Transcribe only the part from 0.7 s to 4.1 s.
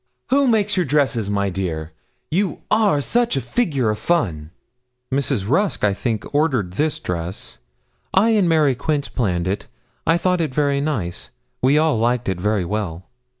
your dresses, my dear? You are such a figure of